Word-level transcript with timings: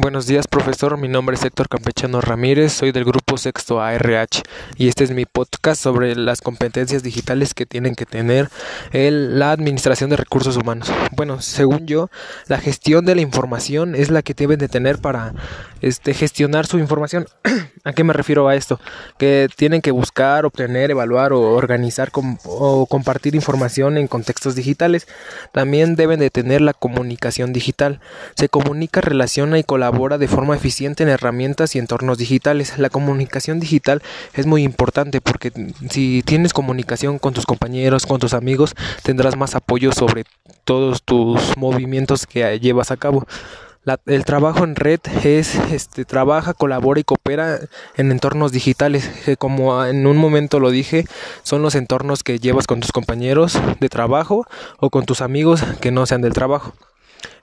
Buenos 0.00 0.28
días, 0.28 0.46
profesor. 0.46 0.96
Mi 0.96 1.08
nombre 1.08 1.34
es 1.34 1.44
Héctor 1.44 1.68
Campechano 1.68 2.20
Ramírez, 2.20 2.72
soy 2.72 2.92
del 2.92 3.04
grupo 3.04 3.36
Sexto 3.36 3.80
ARH 3.80 4.44
y 4.76 4.86
este 4.86 5.02
es 5.02 5.10
mi 5.10 5.24
podcast 5.26 5.82
sobre 5.82 6.14
las 6.14 6.40
competencias 6.40 7.02
digitales 7.02 7.52
que 7.52 7.66
tienen 7.66 7.96
que 7.96 8.06
tener 8.06 8.48
el, 8.92 9.40
la 9.40 9.50
administración 9.50 10.08
de 10.08 10.16
recursos 10.16 10.56
humanos. 10.56 10.92
Bueno, 11.16 11.40
según 11.40 11.88
yo, 11.88 12.10
la 12.46 12.58
gestión 12.58 13.06
de 13.06 13.16
la 13.16 13.22
información 13.22 13.96
es 13.96 14.08
la 14.12 14.22
que 14.22 14.34
deben 14.34 14.60
de 14.60 14.68
tener 14.68 14.98
para 14.98 15.34
este, 15.80 16.14
gestionar 16.14 16.66
su 16.66 16.78
información. 16.78 17.26
¿A 17.84 17.92
qué 17.92 18.04
me 18.04 18.12
refiero 18.12 18.48
a 18.48 18.54
esto? 18.54 18.80
Que 19.18 19.48
tienen 19.56 19.80
que 19.80 19.90
buscar, 19.90 20.44
obtener, 20.44 20.90
evaluar 20.90 21.32
o 21.32 21.40
organizar 21.40 22.10
o 22.44 22.86
compartir 22.86 23.34
información 23.34 23.96
en 23.96 24.08
contextos 24.08 24.54
digitales. 24.54 25.06
También 25.52 25.96
deben 25.96 26.20
de 26.20 26.30
tener 26.30 26.60
la 26.60 26.72
comunicación 26.72 27.52
digital. 27.52 28.00
Se 28.34 28.48
comunica, 28.48 29.00
relaciona 29.00 29.58
y 29.58 29.64
colabora 29.64 30.18
de 30.18 30.28
forma 30.28 30.56
eficiente 30.56 31.02
en 31.02 31.08
herramientas 31.08 31.74
y 31.74 31.78
entornos 31.78 32.18
digitales. 32.18 32.78
La 32.78 32.90
comunicación 32.90 33.60
digital 33.60 34.02
es 34.34 34.46
muy 34.46 34.62
importante 34.62 35.20
porque 35.20 35.52
si 35.90 36.22
tienes 36.24 36.52
comunicación 36.52 37.18
con 37.18 37.34
tus 37.34 37.46
compañeros, 37.46 38.06
con 38.06 38.20
tus 38.20 38.34
amigos, 38.34 38.74
tendrás 39.02 39.36
más 39.36 39.54
apoyo 39.54 39.92
sobre 39.92 40.24
todos 40.64 41.02
tus 41.02 41.56
movimientos 41.56 42.26
que 42.26 42.58
llevas 42.58 42.90
a 42.90 42.96
cabo. 42.96 43.26
El 44.06 44.24
trabajo 44.24 44.64
en 44.64 44.76
red 44.76 45.00
es, 45.24 45.54
este, 45.54 46.04
trabaja, 46.04 46.54
colabora 46.54 47.00
y 47.00 47.04
coopera 47.04 47.58
en 47.96 48.10
entornos 48.10 48.52
digitales, 48.52 49.08
que 49.24 49.36
como 49.36 49.84
en 49.84 50.06
un 50.06 50.16
momento 50.16 50.60
lo 50.60 50.70
dije, 50.70 51.04
son 51.42 51.62
los 51.62 51.74
entornos 51.74 52.22
que 52.22 52.38
llevas 52.38 52.66
con 52.66 52.80
tus 52.80 52.92
compañeros 52.92 53.58
de 53.80 53.88
trabajo 53.88 54.46
o 54.78 54.90
con 54.90 55.06
tus 55.06 55.20
amigos 55.20 55.62
que 55.80 55.90
no 55.90 56.06
sean 56.06 56.22
del 56.22 56.32
trabajo. 56.32 56.74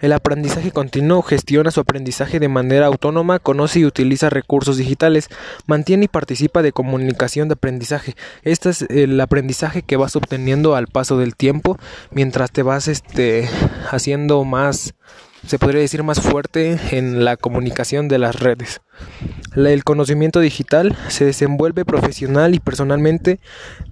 El 0.00 0.12
aprendizaje 0.12 0.70
continuo 0.70 1.22
gestiona 1.22 1.70
su 1.70 1.80
aprendizaje 1.80 2.38
de 2.38 2.48
manera 2.48 2.86
autónoma, 2.86 3.38
conoce 3.38 3.80
y 3.80 3.84
utiliza 3.84 4.28
recursos 4.28 4.76
digitales, 4.76 5.28
mantiene 5.66 6.04
y 6.04 6.08
participa 6.08 6.62
de 6.62 6.72
comunicación 6.72 7.48
de 7.48 7.54
aprendizaje. 7.54 8.14
Este 8.42 8.70
es 8.70 8.82
el 8.82 9.20
aprendizaje 9.20 9.82
que 9.82 9.96
vas 9.96 10.16
obteniendo 10.16 10.76
al 10.76 10.88
paso 10.88 11.16
del 11.16 11.36
tiempo 11.36 11.78
mientras 12.10 12.50
te 12.50 12.62
vas 12.62 12.88
este, 12.88 13.48
haciendo 13.90 14.44
más 14.44 14.94
se 15.46 15.58
podría 15.58 15.80
decir 15.80 16.02
más 16.02 16.20
fuerte 16.20 16.78
en 16.90 17.24
la 17.24 17.36
comunicación 17.36 18.08
de 18.08 18.18
las 18.18 18.36
redes. 18.40 18.80
El 19.54 19.84
conocimiento 19.84 20.40
digital 20.40 20.96
se 21.08 21.24
desenvuelve 21.24 21.84
profesional 21.84 22.54
y 22.54 22.60
personalmente 22.60 23.40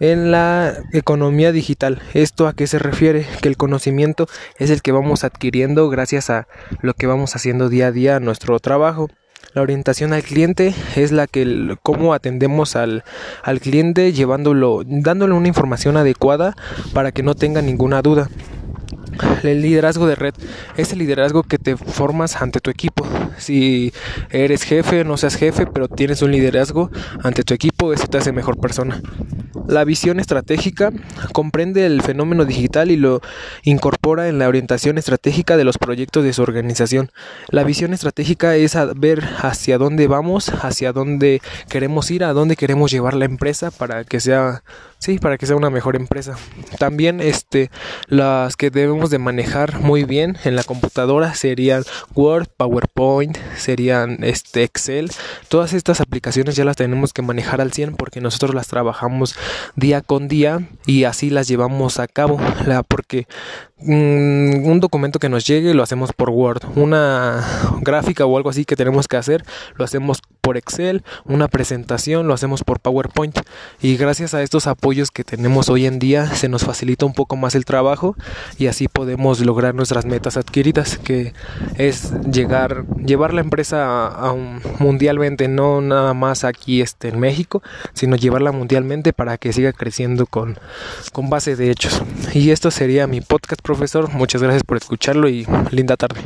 en 0.00 0.30
la 0.30 0.74
economía 0.92 1.52
digital. 1.52 2.00
¿Esto 2.14 2.48
a 2.48 2.54
qué 2.54 2.66
se 2.66 2.78
refiere? 2.78 3.26
Que 3.40 3.48
el 3.48 3.56
conocimiento 3.56 4.26
es 4.58 4.70
el 4.70 4.82
que 4.82 4.92
vamos 4.92 5.24
adquiriendo 5.24 5.88
gracias 5.88 6.30
a 6.30 6.48
lo 6.80 6.94
que 6.94 7.06
vamos 7.06 7.36
haciendo 7.36 7.68
día 7.68 7.88
a 7.88 7.92
día 7.92 8.16
en 8.16 8.24
nuestro 8.24 8.58
trabajo. 8.58 9.08
La 9.52 9.62
orientación 9.62 10.12
al 10.12 10.22
cliente 10.22 10.74
es 10.96 11.12
la 11.12 11.28
que 11.28 11.76
cómo 11.82 12.14
atendemos 12.14 12.74
al, 12.74 13.04
al 13.44 13.60
cliente 13.60 14.12
llevándolo, 14.12 14.82
dándole 14.84 15.34
una 15.34 15.46
información 15.46 15.96
adecuada 15.96 16.56
para 16.92 17.12
que 17.12 17.22
no 17.22 17.36
tenga 17.36 17.62
ninguna 17.62 18.02
duda. 18.02 18.28
El 19.42 19.62
liderazgo 19.62 20.06
de 20.06 20.14
red 20.14 20.34
es 20.76 20.92
el 20.92 20.98
liderazgo 20.98 21.42
que 21.42 21.58
te 21.58 21.76
formas 21.76 22.40
ante 22.40 22.60
tu 22.60 22.70
equipo. 22.70 23.06
Si 23.38 23.92
eres 24.30 24.62
jefe, 24.62 25.04
no 25.04 25.16
seas 25.16 25.36
jefe, 25.36 25.66
pero 25.66 25.88
tienes 25.88 26.22
un 26.22 26.30
liderazgo 26.32 26.90
ante 27.22 27.42
tu 27.42 27.54
equipo, 27.54 27.92
eso 27.92 28.06
te 28.06 28.18
hace 28.18 28.32
mejor 28.32 28.58
persona. 28.58 29.00
La 29.66 29.84
visión 29.84 30.20
estratégica 30.20 30.92
comprende 31.32 31.86
el 31.86 32.02
fenómeno 32.02 32.44
digital 32.44 32.90
y 32.90 32.96
lo 32.96 33.22
incorpora 33.62 34.28
en 34.28 34.38
la 34.38 34.46
orientación 34.46 34.98
estratégica 34.98 35.56
de 35.56 35.64
los 35.64 35.78
proyectos 35.78 36.22
de 36.22 36.34
su 36.34 36.42
organización. 36.42 37.10
La 37.48 37.64
visión 37.64 37.94
estratégica 37.94 38.56
es 38.56 38.76
ver 38.96 39.24
hacia 39.38 39.78
dónde 39.78 40.06
vamos, 40.06 40.50
hacia 40.50 40.92
dónde 40.92 41.40
queremos 41.68 42.10
ir, 42.10 42.24
a 42.24 42.34
dónde 42.34 42.56
queremos 42.56 42.90
llevar 42.90 43.14
la 43.14 43.24
empresa 43.24 43.70
para 43.70 44.04
que 44.04 44.20
sea, 44.20 44.62
sí, 44.98 45.18
para 45.18 45.38
que 45.38 45.46
sea 45.46 45.56
una 45.56 45.70
mejor 45.70 45.96
empresa. 45.96 46.36
También 46.78 47.20
este 47.20 47.70
las 48.08 48.56
que 48.56 48.70
debemos 48.70 49.03
de 49.10 49.18
manejar 49.18 49.80
muy 49.80 50.04
bien 50.04 50.36
en 50.44 50.56
la 50.56 50.64
computadora 50.64 51.34
serían 51.34 51.84
Word, 52.14 52.48
PowerPoint, 52.56 53.36
serían 53.56 54.22
este 54.22 54.62
Excel. 54.62 55.10
Todas 55.48 55.72
estas 55.72 56.00
aplicaciones 56.00 56.56
ya 56.56 56.64
las 56.64 56.76
tenemos 56.76 57.12
que 57.12 57.22
manejar 57.22 57.60
al 57.60 57.72
100 57.72 57.96
porque 57.96 58.20
nosotros 58.20 58.54
las 58.54 58.68
trabajamos 58.68 59.34
día 59.76 60.00
con 60.00 60.28
día 60.28 60.68
y 60.86 61.04
así 61.04 61.30
las 61.30 61.48
llevamos 61.48 61.98
a 61.98 62.06
cabo 62.06 62.40
la, 62.66 62.82
porque 62.82 63.26
un 63.78 64.78
documento 64.80 65.18
que 65.18 65.28
nos 65.28 65.46
llegue 65.46 65.74
lo 65.74 65.82
hacemos 65.82 66.12
por 66.12 66.30
Word. 66.30 66.62
Una 66.76 67.44
gráfica 67.80 68.24
o 68.24 68.36
algo 68.36 68.50
así 68.50 68.64
que 68.64 68.76
tenemos 68.76 69.08
que 69.08 69.16
hacer 69.16 69.44
lo 69.76 69.84
hacemos 69.84 70.22
por 70.40 70.56
Excel. 70.56 71.02
Una 71.24 71.48
presentación 71.48 72.26
lo 72.26 72.34
hacemos 72.34 72.62
por 72.62 72.80
PowerPoint. 72.80 73.40
Y 73.80 73.96
gracias 73.96 74.34
a 74.34 74.42
estos 74.42 74.66
apoyos 74.66 75.10
que 75.10 75.24
tenemos 75.24 75.68
hoy 75.68 75.86
en 75.86 75.98
día 75.98 76.26
se 76.34 76.48
nos 76.48 76.64
facilita 76.64 77.04
un 77.06 77.14
poco 77.14 77.36
más 77.36 77.54
el 77.54 77.64
trabajo 77.64 78.16
y 78.58 78.68
así 78.68 78.88
podemos 78.88 79.40
lograr 79.40 79.74
nuestras 79.74 80.04
metas 80.04 80.36
adquiridas 80.36 80.98
que 80.98 81.32
es 81.76 82.12
llegar 82.30 82.84
llevar 83.04 83.34
la 83.34 83.40
empresa 83.40 84.06
a, 84.06 84.32
un, 84.32 84.60
mundialmente 84.78 85.48
no 85.48 85.80
nada 85.80 86.14
más 86.14 86.44
aquí 86.44 86.80
este 86.80 87.08
en 87.08 87.20
México 87.20 87.62
sino 87.92 88.16
llevarla 88.16 88.52
mundialmente 88.52 89.12
para 89.12 89.38
que 89.38 89.52
siga 89.52 89.72
creciendo 89.72 90.26
con, 90.26 90.58
con 91.12 91.30
base 91.30 91.56
de 91.56 91.70
hechos. 91.70 92.02
Y 92.32 92.50
esto 92.50 92.70
sería 92.70 93.06
mi 93.06 93.20
podcast, 93.20 93.62
profesor. 93.64 94.12
Muchas 94.12 94.42
gracias 94.42 94.62
por 94.62 94.76
escucharlo 94.76 95.28
y 95.28 95.44
linda 95.72 95.96
tarde. 95.96 96.20